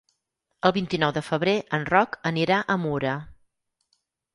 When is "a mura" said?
2.77-3.17